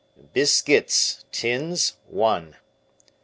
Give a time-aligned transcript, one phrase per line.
[0.33, 2.55] "Biscuits, tins, one."